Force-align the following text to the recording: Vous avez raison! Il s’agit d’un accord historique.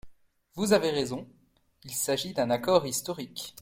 Vous 0.55 0.73
avez 0.73 0.89
raison! 0.89 1.27
Il 1.83 1.91
s’agit 1.93 2.33
d’un 2.33 2.49
accord 2.49 2.87
historique. 2.87 3.53